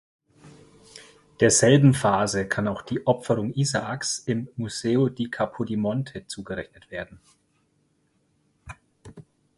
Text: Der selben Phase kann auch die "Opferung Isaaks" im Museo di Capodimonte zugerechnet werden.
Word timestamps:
Der 1.41 1.51
selben 1.51 1.93
Phase 1.93 2.47
kann 2.47 2.67
auch 2.67 2.81
die 2.81 3.05
"Opferung 3.05 3.53
Isaaks" 3.53 4.17
im 4.25 4.47
Museo 4.55 5.09
di 5.09 5.29
Capodimonte 5.29 6.25
zugerechnet 6.25 6.89
werden. 6.89 7.19